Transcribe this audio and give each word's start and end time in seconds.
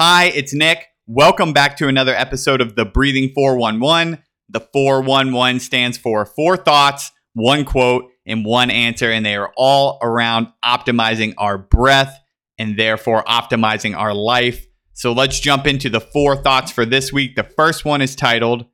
Hi, 0.00 0.26
it's 0.26 0.54
Nick. 0.54 0.86
Welcome 1.08 1.52
back 1.52 1.76
to 1.78 1.88
another 1.88 2.14
episode 2.14 2.60
of 2.60 2.76
the 2.76 2.84
Breathing 2.84 3.32
411. 3.34 4.22
The 4.48 4.60
411 4.60 5.58
stands 5.58 5.98
for 5.98 6.24
four 6.24 6.56
thoughts, 6.56 7.10
one 7.32 7.64
quote, 7.64 8.04
and 8.24 8.44
one 8.44 8.70
answer, 8.70 9.10
and 9.10 9.26
they 9.26 9.34
are 9.34 9.52
all 9.56 9.98
around 10.00 10.52
optimizing 10.64 11.34
our 11.36 11.58
breath 11.58 12.16
and 12.60 12.78
therefore 12.78 13.24
optimizing 13.24 13.96
our 13.96 14.14
life. 14.14 14.68
So 14.92 15.12
let's 15.12 15.40
jump 15.40 15.66
into 15.66 15.90
the 15.90 16.00
four 16.00 16.36
thoughts 16.36 16.70
for 16.70 16.86
this 16.86 17.12
week. 17.12 17.34
The 17.34 17.42
first 17.42 17.84
one 17.84 18.00
is 18.00 18.14
titled 18.14 18.66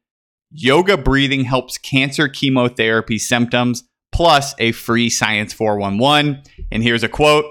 Yoga 0.50 0.98
Breathing 0.98 1.44
Helps 1.44 1.78
Cancer 1.78 2.28
Chemotherapy 2.28 3.18
Symptoms, 3.18 3.82
plus 4.12 4.54
a 4.58 4.72
free 4.72 5.08
Science 5.08 5.54
411. 5.54 6.42
And 6.70 6.82
here's 6.82 7.02
a 7.02 7.08
quote 7.08 7.46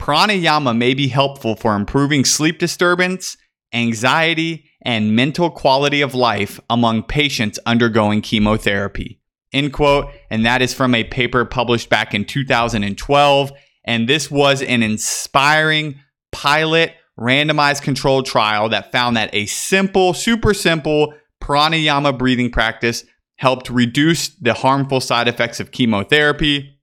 Pranayama 0.00 0.74
may 0.74 0.94
be 0.94 1.08
helpful 1.08 1.54
for 1.54 1.76
improving 1.76 2.24
sleep 2.24 2.58
disturbance, 2.58 3.36
anxiety, 3.74 4.64
and 4.80 5.14
mental 5.14 5.50
quality 5.50 6.00
of 6.00 6.14
life 6.14 6.58
among 6.70 7.02
patients 7.02 7.58
undergoing 7.66 8.22
chemotherapy. 8.22 9.20
End 9.52 9.74
quote. 9.74 10.10
And 10.30 10.46
that 10.46 10.62
is 10.62 10.72
from 10.72 10.94
a 10.94 11.04
paper 11.04 11.44
published 11.44 11.90
back 11.90 12.14
in 12.14 12.24
2012. 12.24 13.52
And 13.84 14.08
this 14.08 14.30
was 14.30 14.62
an 14.62 14.82
inspiring 14.82 16.00
pilot 16.32 16.94
randomized 17.18 17.82
controlled 17.82 18.24
trial 18.24 18.70
that 18.70 18.92
found 18.92 19.18
that 19.18 19.34
a 19.34 19.44
simple, 19.44 20.14
super 20.14 20.54
simple 20.54 21.12
pranayama 21.42 22.16
breathing 22.16 22.50
practice 22.50 23.04
helped 23.36 23.68
reduce 23.68 24.30
the 24.30 24.54
harmful 24.54 25.00
side 25.00 25.28
effects 25.28 25.60
of 25.60 25.72
chemotherapy. 25.72 26.78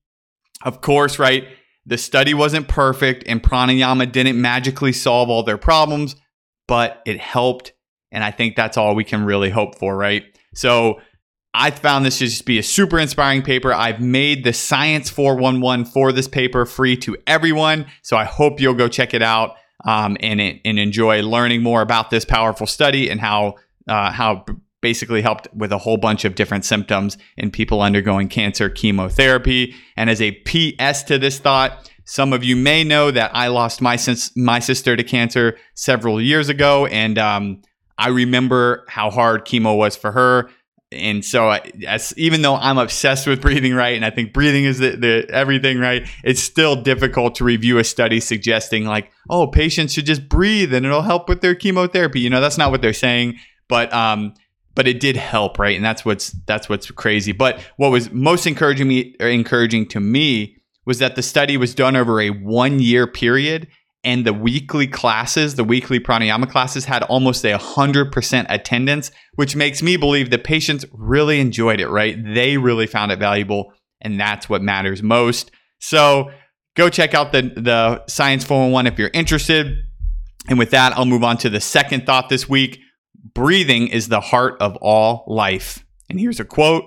Of 0.61 0.81
course, 0.81 1.17
right? 1.17 1.47
The 1.88 1.98
study 1.98 2.34
wasn't 2.34 2.68
perfect 2.68 3.23
and 3.27 3.41
pranayama 3.41 4.12
didn't 4.12 4.40
magically 4.40 4.91
solve 4.91 5.30
all 5.30 5.44
their 5.44 5.58
problems, 5.58 6.18
but 6.68 7.02
it 7.05 7.20
helped. 7.20 7.72
And 8.12 8.23
I 8.23 8.32
think 8.32 8.55
that's 8.55 8.78
all 8.78 8.94
we 8.94 9.06
can 9.06 9.23
really 9.23 9.50
hope 9.50 9.80
for, 9.80 9.95
right? 9.95 10.23
So 10.53 11.00
I 11.53 11.72
found 11.72 12.06
this 12.06 12.20
to 12.20 12.26
just 12.26 12.45
be 12.45 12.59
a 12.59 12.64
super 12.64 13.00
inspiring 13.00 13.42
paper. 13.42 13.73
I've 13.73 14.02
made 14.02 14.44
the 14.44 14.53
Science 14.53 15.09
411 15.09 15.86
for 15.86 16.11
this 16.11 16.28
paper 16.28 16.66
free 16.66 16.98
to 16.98 17.17
everyone. 17.26 17.88
So 18.04 18.17
I 18.17 18.26
hope 18.26 18.59
you'll 18.59 18.73
go 18.73 18.89
check 18.89 19.14
it 19.14 19.22
out 19.22 19.56
um, 19.88 20.17
and, 20.20 20.42
and 20.42 20.78
enjoy 20.78 21.23
learning 21.23 21.64
more 21.64 21.81
about 21.81 22.09
this 22.09 22.26
powerful 22.26 22.67
study 22.67 23.09
and 23.09 23.22
how, 23.22 23.56
uh, 23.88 24.11
how 24.11 24.45
basically 24.81 25.22
helped 25.22 25.47
with 25.53 25.72
a 25.72 25.78
whole 25.78 25.97
bunch 25.97 26.25
of 26.25 26.36
different 26.36 26.66
symptoms 26.66 27.17
in 27.36 27.52
people 27.52 27.81
undergoing 27.81 28.28
cancer 28.28 28.70
chemotherapy. 28.70 29.75
And 29.95 30.09
as 30.09 30.22
a 30.22 30.31
PS 30.45 31.03
to 31.03 31.17
this 31.17 31.39
thought, 31.39 31.89
some 32.06 32.31
of 32.31 32.44
you 32.44 32.56
may 32.56 32.83
know 32.83 33.11
that 33.11 33.31
I 33.33 33.48
lost 33.48 33.81
my 33.81 33.98
sis- 33.98 34.36
my 34.36 34.59
sister 34.59 34.95
to 34.95 35.03
cancer 35.03 35.58
several 35.73 36.22
years 36.22 36.48
ago, 36.48 36.86
and 36.86 37.17
um, 37.17 37.61
I 37.98 38.09
remember 38.09 38.86
how 38.88 39.09
hard 39.09 39.45
chemo 39.45 39.78
was 39.78 39.98
for 39.98 40.14
her. 40.14 40.50
And 40.89 41.25
so, 41.25 41.50
as, 41.86 42.14
even 42.16 42.44
though 42.44 42.55
I'm 42.55 42.78
obsessed 42.78 43.28
with 43.28 43.42
breathing 43.42 43.73
right, 43.73 43.94
and 43.94 44.05
I 44.05 44.09
think 44.09 44.31
breathing 44.31 44.64
is 44.64 44.78
the, 44.78 44.92
the 44.92 45.28
everything 45.30 45.80
right, 45.80 46.08
it's 46.23 46.42
still 46.42 46.81
difficult 46.81 47.36
to 47.36 47.44
review 47.44 47.78
a 47.78 47.83
study 47.83 48.22
suggesting 48.22 48.86
like, 48.86 49.11
oh, 49.30 49.48
patients 49.48 49.92
should 49.92 50.05
just 50.05 50.30
breathe 50.30 50.73
and 50.73 50.86
it'll 50.86 51.02
help 51.02 51.28
with 51.28 51.42
their 51.42 51.55
chemotherapy. 51.55 52.22
You 52.22 52.30
know, 52.30 52.39
that's 52.39 52.58
not 52.58 52.72
what 52.72 52.81
they're 52.81 52.94
saying. 52.94 53.38
But 53.67 53.92
um, 53.94 54.33
but 54.78 54.88
it 54.88 55.00
did 55.00 55.17
help, 55.17 55.58
right? 55.58 55.75
And 55.75 55.83
that's 55.83 56.06
what's 56.06 56.33
that's 56.45 56.70
what's 56.70 56.92
crazy. 56.92 57.31
But 57.31 57.59
what 57.78 57.89
was 57.89 58.11
most 58.11 58.45
encouraging 58.45 58.88
me 58.88 59.16
encouraging 59.20 59.88
to 59.88 60.00
me 60.00 60.56
was 60.86 61.00
that 61.00 61.16
the 61.16 61.23
study 61.23 61.58
was 61.58 61.73
done 61.73 61.95
over 61.95 62.22
a 62.22 62.30
one 62.30 62.80
year 62.80 63.08
period, 63.08 63.67
and 64.03 64.23
the 64.23 64.33
weekly 64.33 64.86
classes, 64.86 65.55
the 65.55 65.64
weekly 65.64 66.00
pranayama 66.00 66.48
classes, 66.48 66.86
had 66.86 67.02
almost 67.03 67.44
a 67.44 67.58
hundred 67.58 68.11
percent 68.11 68.45
attendance, 68.52 69.09
which 69.33 69.55
makes 69.55 69.81
me 69.81 69.98
believe 69.98 70.30
the 70.30 70.38
patients 70.38 70.86
really 70.94 71.39
enjoyed 71.39 71.81
it, 71.81 71.88
right? 71.88 72.16
They 72.36 72.58
really 72.58 72.86
found 72.86 73.11
it 73.11 73.17
valuable, 73.17 73.73
and 73.99 74.20
that's 74.20 74.48
what 74.48 74.61
matters 74.61 75.02
most. 75.02 75.49
So 75.80 76.30
go 76.76 76.88
check 76.92 77.15
out 77.15 77.32
the 77.32 77.42
the 77.42 78.05
Science 78.05 78.44
411 78.44 78.94
if 78.94 78.99
you're 78.99 79.09
interested. 79.11 79.76
And 80.49 80.59
with 80.59 80.70
that, 80.70 80.95
I'll 80.95 81.05
move 81.05 81.23
on 81.23 81.38
to 81.38 81.49
the 81.49 81.59
second 81.59 82.05
thought 82.05 82.30
this 82.30 82.48
week 82.48 82.80
Breathing 83.33 83.88
is 83.88 84.08
the 84.08 84.21
heart 84.21 84.58
of 84.60 84.76
all 84.77 85.23
life. 85.27 85.86
And 86.10 86.20
here's 86.20 86.39
a 86.39 86.45
quote 86.45 86.86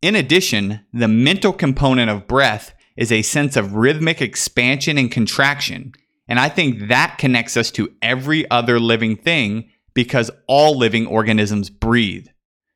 In 0.00 0.16
addition, 0.16 0.80
the 0.92 1.08
mental 1.08 1.52
component 1.52 2.10
of 2.10 2.26
breath 2.26 2.74
is 2.96 3.12
a 3.12 3.22
sense 3.22 3.56
of 3.56 3.74
rhythmic 3.74 4.20
expansion 4.20 4.98
and 4.98 5.10
contraction. 5.10 5.92
And 6.28 6.38
I 6.38 6.48
think 6.48 6.88
that 6.88 7.16
connects 7.18 7.56
us 7.56 7.70
to 7.72 7.92
every 8.00 8.50
other 8.50 8.80
living 8.80 9.16
thing 9.16 9.70
because 9.94 10.30
all 10.46 10.76
living 10.76 11.06
organisms 11.06 11.68
breathe. 11.70 12.26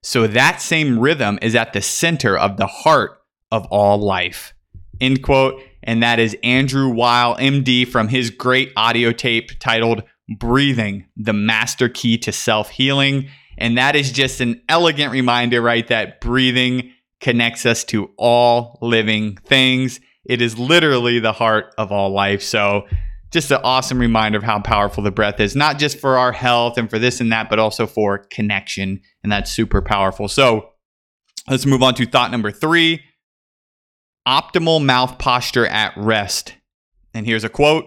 So 0.03 0.27
that 0.27 0.61
same 0.61 0.99
rhythm 0.99 1.39
is 1.43 1.55
at 1.55 1.73
the 1.73 1.83
center 1.83 2.37
of 2.37 2.57
the 2.57 2.67
heart 2.67 3.19
of 3.51 3.67
all 3.67 3.99
life. 3.99 4.55
End 5.01 5.23
quote. 5.23 5.61
And 5.83 6.03
that 6.03 6.19
is 6.19 6.37
Andrew 6.43 6.89
Weil, 6.89 7.37
MD, 7.37 7.87
from 7.87 8.09
his 8.09 8.31
great 8.31 8.73
audio 8.77 9.13
tape 9.13 9.59
titled 9.61 10.03
breathing, 10.29 11.07
the 11.17 11.33
master 11.33 11.89
key 11.89 12.19
to 12.19 12.33
self 12.33 12.71
healing. 12.71 13.29
And 13.59 13.79
that 13.79 13.97
is 13.97 14.13
just 14.13 14.41
an 14.41 14.61
elegant 14.69 15.13
reminder, 15.13 15.63
right? 15.63 15.87
That 15.89 16.21
breathing 16.21 16.93
connects 17.21 17.65
us 17.65 17.85
to 17.85 18.11
all 18.19 18.79
living 18.83 19.37
things. 19.45 20.01
It 20.25 20.43
is 20.43 20.59
literally 20.59 21.19
the 21.21 21.33
heart 21.33 21.75
of 21.79 21.93
all 21.93 22.11
life. 22.11 22.43
So, 22.43 22.87
just 23.33 23.51
an 23.51 23.61
awesome 23.65 23.99
reminder 23.99 24.39
of 24.39 24.45
how 24.45 24.61
powerful 24.61 25.03
the 25.03 25.11
breath 25.11 25.41
is, 25.41 25.57
not 25.57 25.79
just 25.79 25.99
for 25.99 26.17
our 26.17 26.33
health 26.33 26.79
and 26.79 26.89
for 26.89 26.99
this 26.99 27.21
and 27.21 27.33
that, 27.33 27.51
but 27.51 27.59
also 27.59 27.87
for 27.87 28.19
connection. 28.19 29.01
And 29.23 29.33
that's 29.33 29.51
super 29.51 29.83
powerful. 29.83 30.29
So, 30.29 30.71
let's 31.49 31.67
move 31.67 31.83
on 31.83 31.95
to 31.95 32.07
thought 32.07 32.31
number 32.31 32.51
three 32.51 33.03
optimal 34.27 34.85
mouth 34.85 35.19
posture 35.19 35.67
at 35.67 35.97
rest. 35.97 36.55
And 37.15 37.25
here's 37.25 37.45
a 37.45 37.49
quote 37.49 37.87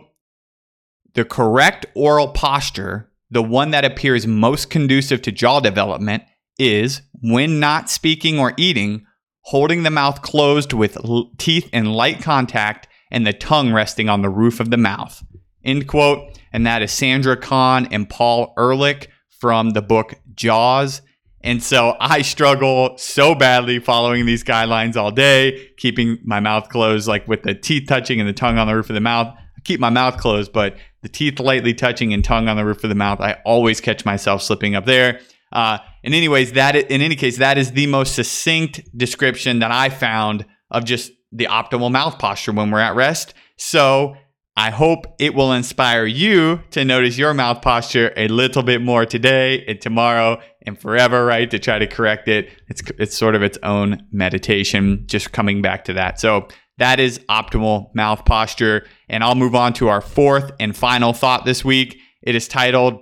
the 1.14 1.26
correct 1.26 1.86
oral 1.96 2.30
posture, 2.30 3.10
the 3.30 3.44
one 3.44 3.72
that 3.72 3.86
appears 3.86 4.28
most 4.28 4.70
conducive 4.70 5.22
to 5.24 5.32
jaw 5.32 5.60
development, 5.60 6.24
is 6.58 7.02
when 7.22 7.60
not 7.60 7.90
speaking 7.90 8.40
or 8.40 8.54
eating, 8.58 9.06
holding 9.42 9.84
the 9.84 9.90
mouth 9.90 10.22
closed 10.22 10.74
with 10.74 10.98
l- 10.98 11.32
teeth 11.38 11.70
in 11.72 11.86
light 11.86 12.22
contact 12.22 12.88
and 13.12 13.26
the 13.26 13.34
tongue 13.34 13.74
resting 13.74 14.10
on 14.10 14.22
the 14.22 14.30
roof 14.30 14.60
of 14.60 14.70
the 14.70 14.78
mouth. 14.78 15.24
End 15.64 15.88
quote. 15.88 16.38
And 16.52 16.66
that 16.66 16.82
is 16.82 16.92
Sandra 16.92 17.38
Kahn 17.38 17.88
and 17.92 18.10
Paul 18.10 18.54
Ehrlich 18.58 19.10
from 19.40 19.72
the 19.72 19.82
book 19.82 20.16
Jaws. 20.34 21.02
And 21.42 21.64
so 21.64 21.96
I 22.00 22.22
struggle 22.22 22.98
so 22.98 23.34
badly 23.34 23.80
following 23.80 24.26
these 24.26 24.44
guidelines 24.44 24.98
all 24.98 25.12
day, 25.12 25.70
keeping 25.78 26.18
my 26.24 26.40
mouth 26.40 26.70
closed, 26.70 27.08
like 27.08 27.28
with 27.28 27.44
the 27.44 27.54
teeth 27.56 27.88
touching 27.88 28.20
and 28.20 28.28
the 28.28 28.34
tongue 28.34 28.58
on 28.58 28.68
the 28.68 28.76
roof 28.76 28.90
of 28.90 28.96
the 28.96 29.00
mouth. 29.00 29.28
I 29.28 29.62
keep 29.64 29.80
my 29.80 29.90
mouth 29.90 30.18
closed, 30.18 30.52
but 30.52 30.76
the 31.02 31.10
teeth 31.10 31.40
lightly 31.40 31.74
touching 31.74 32.14
and 32.14 32.24
tongue 32.24 32.48
on 32.48 32.58
the 32.58 32.66
roof 32.66 32.84
of 32.84 32.90
the 32.90 32.96
mouth. 32.96 33.20
I 33.20 33.38
always 33.46 33.80
catch 33.82 34.06
myself 34.06 34.42
slipping 34.42 34.76
up 34.76 34.86
there. 34.86 35.20
Uh, 35.52 35.80
and 36.04 36.14
anyways, 36.14 36.54
that 36.54 36.76
in 36.76 37.02
any 37.02 37.16
case, 37.16 37.38
that 37.38 37.58
is 37.58 37.72
the 37.72 37.88
most 37.88 38.16
succinct 38.16 38.82
description 38.96 39.60
that 39.60 39.72
I 39.72 39.90
found 39.90 40.46
of 40.72 40.86
just 40.86 41.12
the 41.32 41.46
optimal 41.46 41.92
mouth 41.92 42.20
posture 42.20 42.52
when 42.52 42.72
we're 42.72 42.80
at 42.80 42.96
rest. 42.96 43.34
So 43.58 44.16
I 44.56 44.72
hope 44.72 45.06
it 45.20 45.36
will 45.36 45.54
inspire 45.54 46.06
you 46.06 46.62
to 46.72 46.84
notice 46.84 47.18
your 47.18 47.34
mouth 47.34 47.62
posture 47.62 48.12
a 48.18 48.28
little 48.28 48.62
bit 48.62 48.82
more 48.82 49.06
today 49.06 49.64
and 49.66 49.80
tomorrow 49.80 50.42
and 50.66 50.80
forever, 50.80 51.26
right? 51.26 51.50
To 51.50 51.60
try 51.60 51.80
to 51.80 51.88
correct 51.88 52.28
it. 52.28 52.50
It's 52.68 52.82
it's 53.00 53.18
sort 53.18 53.36
of 53.36 53.42
its 53.42 53.58
own 53.64 54.06
meditation, 54.12 55.04
just 55.06 55.32
coming 55.32 55.62
back 55.62 55.86
to 55.86 55.94
that. 55.94 56.20
So 56.20 56.48
that 56.80 57.00
is 57.00 57.20
optimal 57.30 57.94
mouth 57.94 58.26
posture. 58.26 58.88
And 59.08 59.24
I'll 59.24 59.36
move 59.36 59.56
on 59.56 59.74
to 59.74 59.90
our 59.90 60.02
fourth 60.02 60.52
and 60.60 60.76
final 60.76 61.14
thought 61.14 61.46
this 61.46 61.64
week. 61.64 62.00
It 62.22 62.36
is 62.36 62.48
titled, 62.48 63.02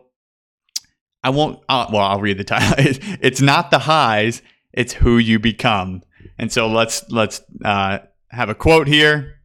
I 1.24 1.30
won't, 1.30 1.60
uh, 1.70 1.88
well, 1.92 2.04
I'll 2.04 2.20
read 2.20 2.38
the 2.38 2.44
title. 2.44 2.74
it's 3.22 3.42
not 3.42 3.72
the 3.72 3.80
highs, 3.80 4.42
it's 4.74 4.94
who 4.94 5.18
you 5.18 5.40
become. 5.40 6.04
And 6.38 6.52
so 6.52 6.68
let's, 6.68 7.10
let's 7.10 7.42
uh, 7.64 8.00
have 8.30 8.50
a 8.50 8.56
quote 8.56 8.88
here. 8.88 9.36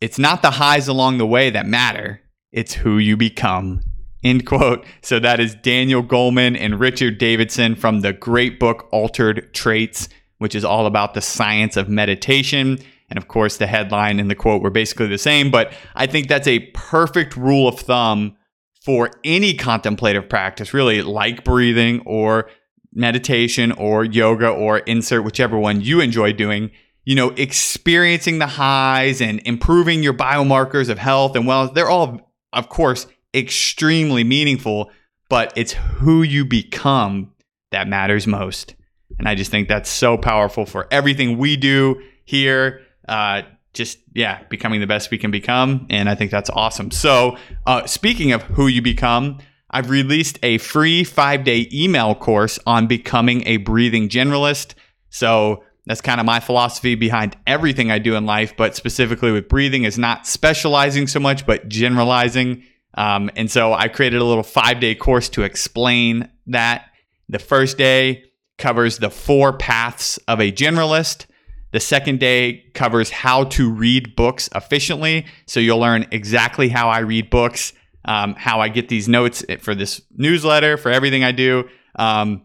It's 0.00 0.18
not 0.18 0.42
the 0.42 0.52
highs 0.52 0.86
along 0.86 1.18
the 1.18 1.26
way 1.26 1.50
that 1.50 1.66
matter, 1.66 2.20
it's 2.52 2.74
who 2.74 2.98
you 2.98 3.16
become. 3.16 3.80
End 4.24 4.46
quote. 4.46 4.84
So 5.00 5.20
that 5.20 5.38
is 5.38 5.54
Daniel 5.54 6.02
Goleman 6.02 6.56
and 6.58 6.80
Richard 6.80 7.18
Davidson 7.18 7.76
from 7.76 8.00
the 8.00 8.12
great 8.12 8.58
book 8.58 8.88
Altered 8.90 9.52
Traits 9.54 10.08
which 10.38 10.54
is 10.54 10.64
all 10.64 10.86
about 10.86 11.14
the 11.14 11.20
science 11.20 11.76
of 11.76 11.88
meditation. 11.88 12.78
And 13.10 13.18
of 13.18 13.28
course, 13.28 13.56
the 13.56 13.66
headline 13.66 14.20
and 14.20 14.30
the 14.30 14.34
quote 14.34 14.62
were 14.62 14.70
basically 14.70 15.06
the 15.06 15.18
same, 15.18 15.50
but 15.50 15.72
I 15.94 16.06
think 16.06 16.28
that's 16.28 16.46
a 16.46 16.60
perfect 16.74 17.36
rule 17.36 17.68
of 17.68 17.80
thumb 17.80 18.36
for 18.84 19.10
any 19.24 19.54
contemplative 19.54 20.28
practice, 20.28 20.72
really, 20.72 21.02
like 21.02 21.44
breathing 21.44 22.00
or 22.06 22.48
meditation 22.92 23.72
or 23.72 24.04
yoga 24.04 24.48
or 24.48 24.78
insert 24.78 25.24
whichever 25.24 25.58
one 25.58 25.80
you 25.80 26.00
enjoy 26.00 26.32
doing. 26.32 26.70
You 27.04 27.14
know, 27.14 27.30
experiencing 27.30 28.38
the 28.38 28.46
highs 28.46 29.20
and 29.20 29.40
improving 29.46 30.02
your 30.02 30.14
biomarkers 30.14 30.88
of 30.88 30.98
health 30.98 31.36
and 31.36 31.46
wellness, 31.46 31.74
they're 31.74 31.88
all 31.88 32.28
of 32.52 32.68
course, 32.68 33.06
extremely 33.34 34.24
meaningful, 34.24 34.90
but 35.28 35.52
it's 35.56 35.72
who 35.72 36.22
you 36.22 36.44
become 36.44 37.32
that 37.70 37.88
matters 37.88 38.26
most. 38.26 38.74
And 39.18 39.28
I 39.28 39.34
just 39.34 39.50
think 39.50 39.68
that's 39.68 39.90
so 39.90 40.16
powerful 40.16 40.66
for 40.66 40.86
everything 40.90 41.38
we 41.38 41.56
do 41.56 42.00
here. 42.24 42.82
Uh, 43.08 43.42
just, 43.74 43.98
yeah, 44.14 44.42
becoming 44.48 44.80
the 44.80 44.86
best 44.86 45.10
we 45.10 45.18
can 45.18 45.30
become. 45.30 45.86
And 45.90 46.08
I 46.08 46.14
think 46.14 46.30
that's 46.30 46.50
awesome. 46.50 46.90
So, 46.90 47.36
uh, 47.66 47.86
speaking 47.86 48.32
of 48.32 48.42
who 48.42 48.66
you 48.66 48.82
become, 48.82 49.38
I've 49.70 49.90
released 49.90 50.38
a 50.42 50.58
free 50.58 51.04
five 51.04 51.44
day 51.44 51.68
email 51.72 52.14
course 52.14 52.58
on 52.66 52.86
becoming 52.86 53.46
a 53.46 53.58
breathing 53.58 54.08
generalist. 54.08 54.74
So, 55.10 55.64
that's 55.88 56.02
kind 56.02 56.20
of 56.20 56.26
my 56.26 56.38
philosophy 56.38 56.96
behind 56.96 57.34
everything 57.46 57.90
I 57.90 57.98
do 57.98 58.14
in 58.14 58.26
life, 58.26 58.54
but 58.58 58.76
specifically 58.76 59.32
with 59.32 59.48
breathing 59.48 59.84
is 59.84 59.98
not 59.98 60.26
specializing 60.26 61.06
so 61.06 61.18
much, 61.18 61.46
but 61.46 61.66
generalizing. 61.66 62.62
Um, 62.92 63.30
and 63.36 63.50
so 63.50 63.72
I 63.72 63.88
created 63.88 64.20
a 64.20 64.24
little 64.24 64.42
five 64.42 64.80
day 64.80 64.94
course 64.94 65.30
to 65.30 65.42
explain 65.42 66.28
that. 66.46 66.84
The 67.30 67.38
first 67.38 67.76
day 67.76 68.24
covers 68.58 68.98
the 68.98 69.10
four 69.10 69.56
paths 69.56 70.18
of 70.28 70.40
a 70.40 70.52
generalist. 70.52 71.26
The 71.72 71.80
second 71.80 72.18
day 72.18 72.64
covers 72.74 73.10
how 73.10 73.44
to 73.44 73.70
read 73.70 74.16
books 74.16 74.48
efficiently. 74.54 75.26
So 75.46 75.60
you'll 75.60 75.78
learn 75.78 76.06
exactly 76.10 76.68
how 76.68 76.88
I 76.88 77.00
read 77.00 77.30
books, 77.30 77.72
um, 78.04 78.34
how 78.34 78.60
I 78.60 78.68
get 78.68 78.88
these 78.88 79.08
notes 79.08 79.44
for 79.60 79.74
this 79.74 80.00
newsletter, 80.16 80.76
for 80.76 80.90
everything 80.90 81.24
I 81.24 81.32
do. 81.32 81.68
Um, 81.96 82.42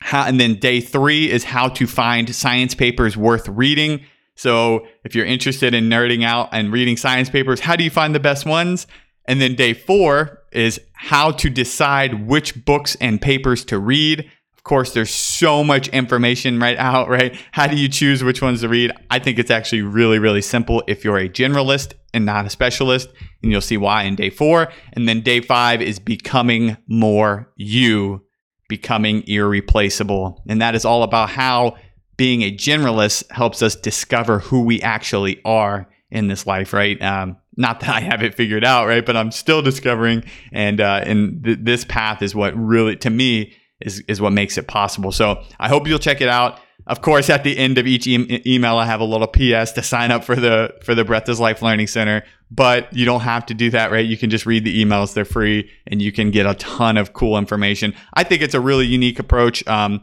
how, 0.00 0.26
and 0.26 0.38
then 0.38 0.56
day 0.56 0.80
three 0.80 1.30
is 1.30 1.44
how 1.44 1.68
to 1.68 1.86
find 1.86 2.34
science 2.34 2.74
papers 2.74 3.16
worth 3.16 3.48
reading. 3.48 4.04
So 4.36 4.86
if 5.04 5.14
you're 5.14 5.24
interested 5.24 5.74
in 5.74 5.88
nerding 5.88 6.24
out 6.24 6.50
and 6.52 6.72
reading 6.72 6.96
science 6.96 7.30
papers, 7.30 7.60
how 7.60 7.76
do 7.76 7.84
you 7.84 7.90
find 7.90 8.14
the 8.14 8.20
best 8.20 8.44
ones? 8.44 8.86
And 9.26 9.40
then 9.40 9.54
day 9.54 9.72
four 9.72 10.42
is 10.52 10.78
how 10.92 11.30
to 11.30 11.48
decide 11.48 12.26
which 12.26 12.64
books 12.66 12.96
and 13.00 13.20
papers 13.20 13.64
to 13.66 13.78
read. 13.78 14.30
Course, 14.64 14.94
there's 14.94 15.10
so 15.10 15.62
much 15.62 15.88
information 15.88 16.58
right 16.58 16.78
out, 16.78 17.10
right? 17.10 17.38
How 17.52 17.66
do 17.66 17.76
you 17.76 17.86
choose 17.86 18.24
which 18.24 18.40
ones 18.40 18.62
to 18.62 18.68
read? 18.68 18.92
I 19.10 19.18
think 19.18 19.38
it's 19.38 19.50
actually 19.50 19.82
really, 19.82 20.18
really 20.18 20.40
simple 20.40 20.82
if 20.88 21.04
you're 21.04 21.18
a 21.18 21.28
generalist 21.28 21.92
and 22.14 22.24
not 22.24 22.46
a 22.46 22.50
specialist. 22.50 23.10
And 23.42 23.52
you'll 23.52 23.60
see 23.60 23.76
why 23.76 24.04
in 24.04 24.16
day 24.16 24.30
four. 24.30 24.72
And 24.94 25.06
then 25.06 25.20
day 25.20 25.42
five 25.42 25.82
is 25.82 25.98
becoming 25.98 26.78
more 26.88 27.52
you 27.56 28.24
becoming 28.68 29.22
irreplaceable. 29.26 30.42
And 30.48 30.62
that 30.62 30.74
is 30.74 30.86
all 30.86 31.02
about 31.02 31.28
how 31.28 31.76
being 32.16 32.42
a 32.42 32.50
generalist 32.50 33.30
helps 33.30 33.62
us 33.62 33.76
discover 33.76 34.38
who 34.38 34.62
we 34.62 34.80
actually 34.80 35.42
are 35.44 35.88
in 36.10 36.28
this 36.28 36.46
life, 36.46 36.72
right? 36.72 37.00
Um, 37.02 37.36
not 37.56 37.80
that 37.80 37.90
I 37.90 38.00
have 38.00 38.22
it 38.22 38.34
figured 38.34 38.64
out, 38.64 38.86
right? 38.86 39.04
But 39.04 39.16
I'm 39.16 39.30
still 39.30 39.62
discovering, 39.62 40.24
and 40.52 40.80
uh, 40.80 41.02
and 41.04 41.44
th- 41.44 41.58
this 41.60 41.84
path 41.84 42.22
is 42.22 42.34
what 42.34 42.56
really, 42.56 42.96
to 42.96 43.10
me, 43.10 43.52
is 43.84 44.02
is 44.08 44.20
what 44.20 44.32
makes 44.32 44.58
it 44.58 44.66
possible. 44.66 45.12
So 45.12 45.42
I 45.60 45.68
hope 45.68 45.86
you'll 45.86 45.98
check 45.98 46.20
it 46.20 46.28
out. 46.28 46.60
Of 46.86 47.00
course, 47.00 47.30
at 47.30 47.44
the 47.44 47.56
end 47.56 47.78
of 47.78 47.86
each 47.86 48.06
e- 48.06 48.42
email, 48.44 48.76
I 48.76 48.84
have 48.84 49.00
a 49.00 49.04
little 49.04 49.26
PS 49.26 49.72
to 49.72 49.82
sign 49.82 50.10
up 50.10 50.24
for 50.24 50.36
the 50.36 50.74
for 50.82 50.94
the 50.94 51.04
Breath 51.04 51.28
is 51.28 51.40
Life 51.40 51.62
Learning 51.62 51.86
Center. 51.86 52.24
But 52.50 52.92
you 52.92 53.04
don't 53.04 53.22
have 53.22 53.46
to 53.46 53.54
do 53.54 53.70
that, 53.70 53.90
right? 53.90 54.04
You 54.04 54.16
can 54.16 54.30
just 54.30 54.46
read 54.46 54.64
the 54.64 54.84
emails; 54.84 55.14
they're 55.14 55.24
free, 55.24 55.70
and 55.86 56.02
you 56.02 56.12
can 56.12 56.30
get 56.30 56.46
a 56.46 56.54
ton 56.54 56.96
of 56.96 57.12
cool 57.12 57.38
information. 57.38 57.94
I 58.12 58.24
think 58.24 58.42
it's 58.42 58.54
a 58.54 58.60
really 58.60 58.86
unique 58.86 59.18
approach. 59.18 59.66
Um, 59.66 60.02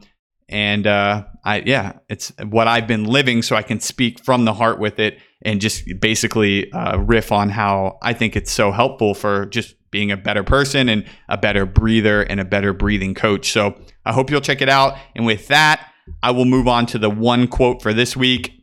and 0.49 0.85
uh, 0.85 1.23
I 1.45 1.63
yeah, 1.65 1.93
it's 2.09 2.31
what 2.43 2.67
I've 2.67 2.87
been 2.87 3.05
living, 3.05 3.41
so 3.41 3.55
I 3.55 3.63
can 3.63 3.79
speak 3.79 4.23
from 4.23 4.45
the 4.45 4.53
heart 4.53 4.79
with 4.79 4.99
it, 4.99 5.19
and 5.43 5.61
just 5.61 5.83
basically 5.99 6.71
uh, 6.71 6.97
riff 6.97 7.31
on 7.31 7.49
how 7.49 7.99
I 8.01 8.13
think 8.13 8.35
it's 8.35 8.51
so 8.51 8.71
helpful 8.71 9.13
for 9.13 9.45
just 9.45 9.75
being 9.91 10.11
a 10.11 10.17
better 10.17 10.43
person 10.43 10.89
and 10.89 11.05
a 11.29 11.37
better 11.37 11.65
breather 11.65 12.23
and 12.23 12.39
a 12.39 12.45
better 12.45 12.73
breathing 12.73 13.13
coach. 13.13 13.51
So 13.51 13.79
I 14.05 14.13
hope 14.13 14.29
you'll 14.29 14.41
check 14.41 14.61
it 14.61 14.69
out. 14.69 14.97
And 15.15 15.25
with 15.25 15.47
that, 15.49 15.91
I 16.23 16.31
will 16.31 16.45
move 16.45 16.67
on 16.67 16.85
to 16.87 16.97
the 16.97 17.09
one 17.09 17.47
quote 17.47 17.81
for 17.81 17.93
this 17.93 18.15
week. 18.15 18.53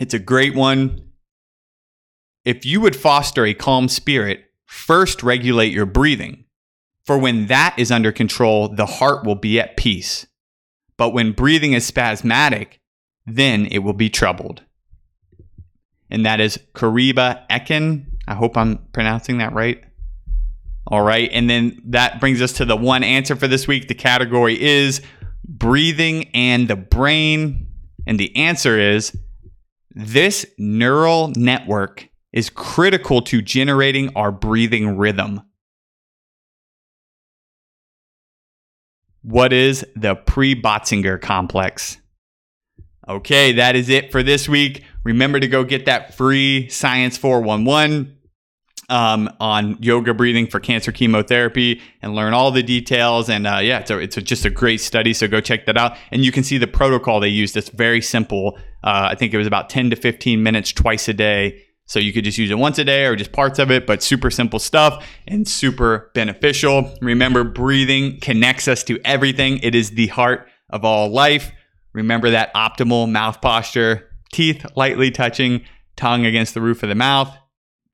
It's 0.00 0.14
a 0.14 0.18
great 0.18 0.54
one. 0.54 1.10
If 2.44 2.64
you 2.64 2.80
would 2.80 2.96
foster 2.96 3.44
a 3.44 3.54
calm 3.54 3.88
spirit, 3.88 4.44
first 4.66 5.22
regulate 5.22 5.72
your 5.72 5.86
breathing. 5.86 6.44
For 7.04 7.18
when 7.18 7.46
that 7.46 7.74
is 7.76 7.90
under 7.90 8.12
control, 8.12 8.68
the 8.68 8.86
heart 8.86 9.24
will 9.24 9.34
be 9.34 9.58
at 9.58 9.76
peace. 9.76 10.26
But 10.96 11.10
when 11.10 11.32
breathing 11.32 11.72
is 11.72 11.86
spasmodic, 11.86 12.80
then 13.26 13.66
it 13.66 13.78
will 13.78 13.94
be 13.94 14.10
troubled. 14.10 14.62
And 16.10 16.26
that 16.26 16.40
is 16.40 16.58
Kariba 16.74 17.46
Ekin. 17.48 18.06
I 18.26 18.34
hope 18.34 18.56
I'm 18.56 18.78
pronouncing 18.92 19.38
that 19.38 19.52
right. 19.52 19.82
All 20.86 21.02
right. 21.02 21.30
And 21.32 21.48
then 21.48 21.80
that 21.86 22.20
brings 22.20 22.40
us 22.42 22.52
to 22.54 22.64
the 22.64 22.76
one 22.76 23.02
answer 23.04 23.36
for 23.36 23.46
this 23.46 23.68
week. 23.68 23.88
The 23.88 23.94
category 23.94 24.60
is 24.60 25.02
breathing 25.44 26.28
and 26.34 26.68
the 26.68 26.76
brain. 26.76 27.68
And 28.06 28.18
the 28.18 28.34
answer 28.36 28.78
is 28.78 29.16
this 29.90 30.46
neural 30.58 31.32
network 31.36 32.08
is 32.32 32.50
critical 32.50 33.22
to 33.22 33.42
generating 33.42 34.10
our 34.16 34.32
breathing 34.32 34.96
rhythm. 34.96 35.42
What 39.22 39.52
is 39.52 39.84
the 39.94 40.14
pre-Botzinger 40.14 41.20
complex? 41.20 41.98
Okay, 43.08 43.52
that 43.52 43.76
is 43.76 43.88
it 43.88 44.12
for 44.12 44.22
this 44.22 44.48
week. 44.48 44.84
Remember 45.04 45.40
to 45.40 45.48
go 45.48 45.64
get 45.64 45.86
that 45.86 46.14
free 46.14 46.68
Science 46.68 47.18
411 47.18 48.16
um, 48.90 49.30
on 49.38 49.78
yoga 49.80 50.12
breathing 50.12 50.46
for 50.46 50.60
cancer 50.60 50.92
chemotherapy 50.92 51.80
and 52.02 52.14
learn 52.14 52.34
all 52.34 52.50
the 52.50 52.62
details. 52.62 53.30
And 53.30 53.46
uh, 53.46 53.60
yeah, 53.62 53.78
it's, 53.78 53.90
a, 53.90 53.98
it's 53.98 54.16
a, 54.16 54.22
just 54.22 54.44
a 54.44 54.50
great 54.50 54.80
study. 54.80 55.14
So 55.14 55.28
go 55.28 55.40
check 55.40 55.64
that 55.66 55.78
out. 55.78 55.96
And 56.10 56.24
you 56.24 56.32
can 56.32 56.42
see 56.42 56.58
the 56.58 56.66
protocol 56.66 57.20
they 57.20 57.28
use. 57.28 57.56
It's 57.56 57.70
very 57.70 58.02
simple. 58.02 58.58
Uh, 58.82 59.08
I 59.10 59.14
think 59.14 59.32
it 59.32 59.38
was 59.38 59.46
about 59.46 59.70
10 59.70 59.90
to 59.90 59.96
15 59.96 60.42
minutes 60.42 60.72
twice 60.72 61.08
a 61.08 61.14
day. 61.14 61.62
So 61.86 61.98
you 61.98 62.12
could 62.12 62.24
just 62.24 62.38
use 62.38 62.50
it 62.50 62.58
once 62.58 62.78
a 62.78 62.84
day 62.84 63.06
or 63.06 63.16
just 63.16 63.32
parts 63.32 63.58
of 63.58 63.70
it, 63.70 63.86
but 63.86 64.02
super 64.02 64.30
simple 64.30 64.58
stuff 64.58 65.04
and 65.26 65.46
super 65.46 66.10
beneficial. 66.14 66.92
Remember, 67.00 67.42
breathing 67.42 68.20
connects 68.20 68.68
us 68.68 68.84
to 68.84 69.00
everything. 69.04 69.58
It 69.58 69.74
is 69.74 69.90
the 69.90 70.06
heart 70.08 70.48
of 70.68 70.84
all 70.84 71.08
life. 71.08 71.50
Remember 71.92 72.30
that 72.30 72.54
optimal 72.54 73.10
mouth 73.10 73.40
posture, 73.40 74.08
teeth 74.32 74.64
lightly 74.76 75.10
touching, 75.10 75.64
tongue 75.96 76.26
against 76.26 76.54
the 76.54 76.60
roof 76.60 76.84
of 76.84 76.88
the 76.88 76.94
mouth 76.94 77.36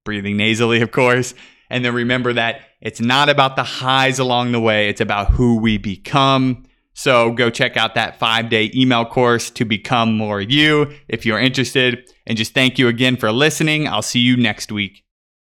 breathing 0.06 0.38
nasally, 0.38 0.80
of 0.80 0.90
course. 0.90 1.34
And 1.68 1.84
then 1.84 1.92
remember 1.94 2.32
that 2.32 2.62
it's 2.80 3.00
not 3.00 3.28
about 3.28 3.56
the 3.56 3.64
highs 3.64 4.18
along 4.18 4.52
the 4.52 4.60
way, 4.60 4.88
it's 4.88 5.02
about 5.02 5.32
who 5.32 5.58
we 5.58 5.76
become. 5.76 6.64
So 6.94 7.32
go 7.32 7.50
check 7.50 7.76
out 7.76 7.94
that 7.94 8.18
five 8.18 8.48
day 8.48 8.70
email 8.74 9.04
course 9.04 9.50
to 9.50 9.66
become 9.66 10.16
more 10.16 10.40
you 10.40 10.92
if 11.08 11.26
you're 11.26 11.38
interested. 11.38 12.10
And 12.26 12.38
just 12.38 12.54
thank 12.54 12.78
you 12.78 12.88
again 12.88 13.16
for 13.16 13.30
listening. 13.30 13.86
I'll 13.86 14.00
see 14.00 14.20
you 14.20 14.36
next 14.38 14.72
week. 14.72 15.05